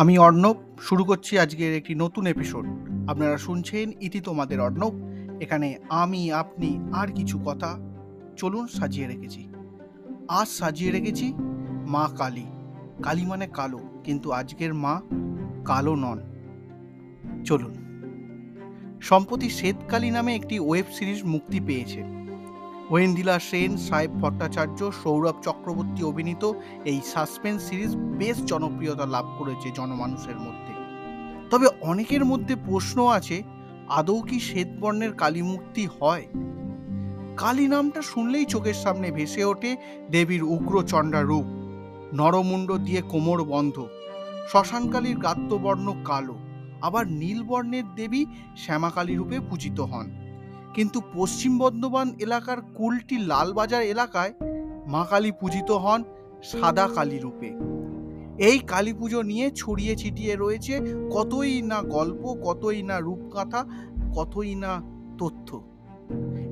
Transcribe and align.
আমি 0.00 0.18
অর্ণব, 0.18 0.56
শুরু 0.80 1.04
করছি 1.04 1.38
আজকের 1.38 1.76
একটি 1.76 1.94
নতুন 1.94 2.26
এপিসোড 2.26 2.66
আপনারা 3.08 3.36
শুনছেন 3.36 3.92
ইতি 4.00 4.20
তোমাদের 4.20 4.60
অর্ণব। 4.60 4.92
এখানে 5.40 5.78
আমি, 5.88 6.32
আপনি, 6.32 6.80
আর 6.92 7.08
কিছু 7.08 7.38
কথা 7.38 7.78
চলুন 8.36 8.66
সাজিয়ে 8.66 9.06
রেখেছি। 9.06 9.52
আজ 10.28 10.48
সাজিয়ে 10.48 10.90
রেখেছি 10.90 11.32
মা 11.86 12.08
কালী। 12.18 12.46
কালী 13.02 13.26
মানে 13.26 13.46
কালো, 13.46 13.80
কিন্তু 14.04 14.30
আজকের 14.30 14.74
মা 14.74 15.00
কালো 15.64 15.96
নন। 15.96 16.20
চলুন। 17.44 17.74
সম্প্রতি 19.00 19.48
শ্বেতকালী 19.48 20.10
নামে 20.10 20.34
একটি 20.34 20.60
ওয়েব 20.60 20.86
সিরিজ 20.92 21.24
মুক্তি 21.24 21.60
পেয়েছে। 21.60 22.02
ওয়েন্দিলা 22.90 23.38
সেন, 23.38 23.76
সাহেব 23.76 24.10
ভট্টাচার্য, 24.10 24.92
সৌরভ 25.02 25.36
চক্রবর্তী 25.42 26.02
অভিনীত 26.02 26.52
এই 26.84 27.00
সাসপেন্স 27.04 27.62
সিরিজ 27.62 27.96
বেশ 27.96 28.44
জনপ্রিয়তা 28.44 29.06
লাভ 29.06 29.26
করেছে 29.38 29.70
জনমানুষের 29.74 30.36
মধ্যে। 30.36 30.74
তবে 31.50 31.66
অনেকের 31.80 32.24
মধ্যে 32.24 32.56
প্রশ্ন 32.56 33.08
আছে, 33.08 33.42
আদৌ 33.88 34.20
কি 34.20 34.40
শ্বেতবর্ণের 34.40 35.12
কালী 35.12 35.42
মুক্তি 35.42 35.88
হয়? 36.00 36.26
কালী 37.36 37.68
নামটা 37.68 38.02
শুনলেই 38.02 38.44
চোখের 38.44 38.74
সামনে 38.74 39.10
ভেসে 39.10 39.44
ওঠে 39.44 39.76
দেবীর 40.10 40.42
উগ্র 40.42 40.82
চণ্ডা 40.82 41.22
রূপ। 41.22 41.46
নরমুণ্ড 42.14 42.72
দিয়ে 42.72 43.02
কোমর 43.02 43.44
বন্ধ, 43.44 43.86
শ্মশানকালীর 44.50 45.18
গাত্রবর্ণ 45.18 45.94
কালো, 46.04 46.36
আবার 46.82 47.04
নীলবর্ণের 47.12 47.84
দেবী 47.94 48.24
শ্যামাকালী 48.56 49.14
রূপে 49.14 49.40
পূজিত 49.50 49.80
হন। 49.80 50.29
কিন্তু 50.74 51.00
পশ্চিম 51.14 51.58
বর্ধমান 51.58 52.14
এলাকার 52.18 52.58
কুলটি 52.74 53.18
লালবাজার 53.18 53.82
এলাকায় 53.82 54.32
মা 54.86 55.06
কালী 55.10 55.32
পূজিত 55.40 55.70
হন 55.70 56.04
সাদা 56.42 56.88
কালী 56.94 57.18
রূপে। 57.18 57.50
এই 58.38 58.58
কালী 58.58 58.92
পুজো 58.92 59.22
নিয়ে 59.22 59.50
ছড়িয়ে 59.56 59.96
ছিটিয়ে 59.96 60.36
রয়েছে 60.36 60.80
কতই 61.10 61.62
না 61.62 61.82
গল্প, 61.82 62.36
কতই 62.44 62.82
না 62.82 63.00
রূপকাথা, 63.00 63.64
কতই 64.14 64.54
না 64.54 64.82
তথ্য। 65.18 65.48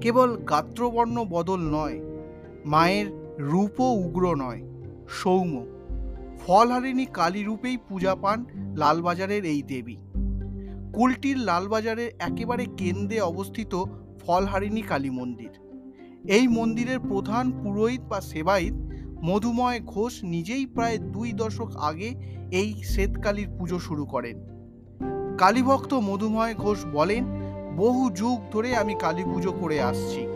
কেবল 0.00 0.36
গাত্রবর্ণ 0.36 1.24
বদল 1.24 1.60
নয়, 1.76 2.00
মায়ের 2.64 3.06
রূপও 3.38 3.92
উগ্র 3.92 4.34
নয়, 4.34 4.60
সৌম্য। 5.08 5.66
ফলহারিণী 6.46 7.06
কালী 7.12 7.42
রূপেই 7.44 7.76
পূজা 7.88 8.14
পান 8.14 8.44
লালবাজারের 8.76 9.44
এই 9.44 9.62
দেবী। 9.62 9.96
কুলটির 10.92 11.38
লালবাজারের 11.38 12.10
একেবারে 12.18 12.66
কেন্দ্রে 12.76 13.20
অবস্থিত 13.20 13.84
ফলহারিণী 14.26 14.82
কালী 14.82 15.10
মন্দির। 15.10 15.50
এই 16.28 16.48
মন্দিরের 16.48 17.00
প্রধান 17.00 17.62
পুরোহিত 17.62 18.00
বা 18.00 18.20
সেবায়িত 18.20 18.74
মধুময় 19.24 19.80
ঘোষ 19.80 20.24
নিজেই 20.24 20.66
প্রায় 20.66 20.98
দুই 20.98 21.32
দশক 21.32 21.76
আগে 21.76 22.14
এই 22.50 22.82
শ্বেতকালীর 22.82 23.48
পুজো 23.58 23.78
শুরু 23.78 24.06
করেন। 24.06 24.36
কালীভক্ত 25.38 25.94
মধুময় 25.94 26.54
ঘোষ 26.54 26.84
বলেন, 26.92 27.24
বহু 27.76 28.10
যুগ 28.10 28.40
ধরে 28.52 28.76
আমি 28.76 28.94
কালী 29.00 29.24
পুজো 29.24 29.52
করে 29.52 29.82
আসছি। 29.82 30.26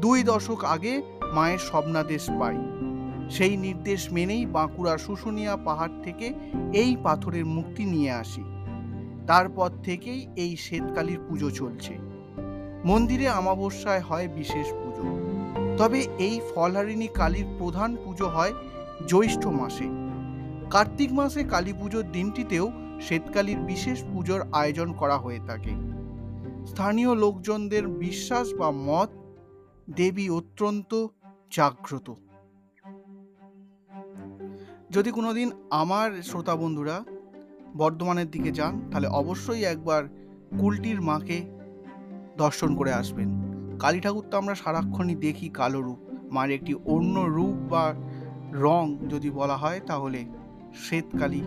দুই 0.00 0.22
দশক 0.22 0.64
আগে 0.64 1.02
মায়ের 1.32 1.58
স্বপ্নাদেশ 1.58 2.30
পাই। 2.40 2.58
সেই 3.30 3.56
নির্দেশ 3.56 4.12
মেনেই 4.12 4.46
বাঁকুড়ার 4.46 4.98
শুশুনিয়া 4.98 5.56
পাহাড় 5.56 6.02
থেকে 6.02 6.34
এই 6.72 6.96
পাথরের 7.02 7.46
মুক্তি 7.46 7.84
নিয়ে 7.84 8.12
আসি। 8.12 8.42
তারপর 9.26 9.70
থেকেই 9.82 10.26
এই 10.36 10.56
শ্বেতকালীর 10.56 11.18
পুজো 11.28 11.50
চলছে। 11.50 12.11
মন্দিরে 12.84 13.28
আমাবস্যায় 13.28 14.00
হয় 14.00 14.28
বিশেষ 14.28 14.66
পুজো। 14.72 15.02
তবে 15.78 16.06
এই 16.18 16.40
ফলহারিণী 16.54 17.08
কালীর 17.14 17.44
প্রধান 17.58 17.96
পুজো 18.04 18.28
হয় 18.28 18.52
জ্যৈষ্ঠ 19.06 19.46
মাসে। 19.46 19.84
কার্তিক 20.70 21.12
মাসে 21.12 21.44
কালী 21.44 21.72
পুজোর 21.72 22.04
দিনটিতেও 22.12 22.72
শ্বেতকালীর 23.00 23.58
বিশেষ 23.58 24.04
পুজোর 24.12 24.40
আয়োজন 24.52 24.92
করা 24.92 25.18
হয়ে 25.18 25.40
থাকে। 25.46 25.70
স্থানীয় 26.66 27.14
লোকজনদের 27.14 27.88
বিশ্বাস 27.88 28.54
বা 28.54 28.70
মত 28.70 29.10
দেবী 29.90 30.28
অত্যন্ত 30.28 31.06
জাগ্রত। 31.50 32.14
যদি 34.90 35.10
কোনোদিন 35.10 35.50
আমার 35.70 36.22
শ্রোতা 36.22 36.56
বন্ধুরা 36.56 37.04
বর্ধমানের 37.76 38.30
দিকে 38.30 38.50
যান, 38.50 38.80
তাহলে 38.90 39.08
অবশ্যই 39.08 39.62
একবার 39.64 40.04
কুলটির 40.60 41.00
মাকে 41.00 41.61
দর্শন 42.36 42.76
করে 42.76 42.92
আসবেন। 42.92 43.42
কালী 43.78 44.00
ঠাকুর 44.00 44.24
তো 44.30 44.38
আমরা 44.38 44.54
সারাক্ষণই 44.54 45.14
দেখি 45.14 45.48
কালো 45.48 45.80
রূপ। 45.80 45.98
মার 46.30 46.50
একটি 46.50 46.74
অন্য 46.74 47.20
রূপ 47.20 47.72
বা 47.72 47.94
রং 48.52 48.98
যদি 49.10 49.30
বলা 49.30 49.56
হয়, 49.56 49.80
তাহলে 49.86 50.24
শ্বেতকালী 50.74 51.42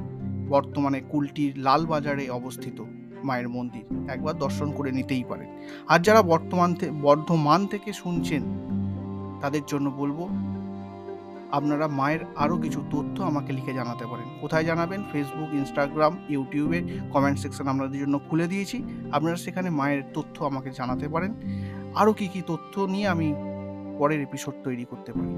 বর্তমানে 0.50 1.02
কুলটির 1.10 1.58
লালবাজারে 1.58 2.30
অবস্থিত 2.30 2.84
মায়ের 3.24 3.50
মন্দির। 3.50 4.10
একবার 4.10 4.38
দর্শন 4.38 4.72
করে 4.72 4.92
নিতেই 4.92 5.24
পারেন। 5.24 5.50
আর 5.88 6.00
যারা 6.00 6.22
বর্তমান 6.22 6.76
বর্ধমান 7.02 7.68
থেকে 7.68 7.94
শুনছেন, 7.94 8.44
তাদের 9.42 9.62
জন্য 9.68 9.90
বলব 9.90 10.28
আপনারা 11.52 11.88
মায়ের 11.88 12.20
আরও 12.36 12.58
কিছু 12.58 12.84
তথ্য 12.92 13.24
আমাকে 13.24 13.54
লিখে 13.54 13.74
জানাতে 13.74 14.06
পারেন। 14.06 14.40
কোথায় 14.42 14.64
জানাবেন? 14.64 15.04
ফেসবুক 15.12 15.54
ইনস্টাগ্রাম 15.54 16.18
ইউটিউবে 16.30 16.84
কমেন্ট 17.12 17.40
সেকশন 17.40 17.68
আপনাদের 17.68 18.00
জন্য 18.00 18.20
খুলে 18.30 18.48
দিয়েছি। 18.48 18.84
আপনারা 19.12 19.36
সেখানে 19.36 19.70
মায়ের 19.70 20.04
তথ্য 20.14 20.46
আমাকে 20.46 20.72
জানাতে 20.72 21.08
পারেন। 21.08 21.34
আরও 21.96 22.14
কী 22.14 22.28
কী 22.28 22.42
তথ্য 22.48 22.82
নিয়ে 22.82 23.08
আমি 23.08 23.36
পরের 23.98 24.22
এপিসোড 24.22 24.54
তৈরি 24.64 24.86
করতে 24.86 25.12
পারি। 25.12 25.36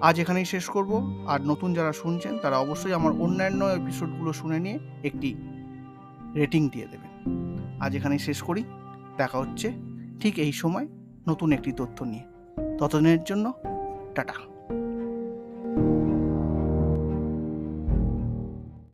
আজ 0.00 0.20
এখানেই 0.20 0.44
শেষ 0.44 0.64
করব। 0.64 1.24
আর 1.26 1.40
নতুন 1.40 1.74
যারা 1.74 1.92
শুনছেন, 1.92 2.38
তারা 2.38 2.58
অবশ্যই 2.58 2.92
আমার 2.92 3.12
অন্যান্য 3.12 3.64
এপিসোডগুলো 3.64 4.32
শুনে 4.32 4.58
নিয়ে 4.58 4.78
একটি 5.04 5.34
রেটিং 6.34 6.68
দিয়ে 6.68 6.86
দেবেন। 6.86 7.36
আজ 7.80 7.96
এখানেই 7.96 8.18
শেষ 8.18 8.42
করি। 8.42 8.64
দেখা 9.16 9.38
হচ্ছে 9.38 9.72
ঠিক 10.20 10.38
এই 10.38 10.52
সময় 10.52 10.86
নতুন 11.28 11.52
একটি 11.52 11.72
তথ্য 11.72 12.04
নিয়ে। 12.04 12.22
ততদিনের 12.78 13.24
জন্য 13.24 13.52
টাটা। 14.14 14.55